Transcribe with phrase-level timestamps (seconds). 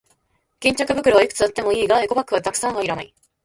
[0.59, 3.13] 巾着袋はいくつあってもいいが、エコバッグはたくさんはいらない。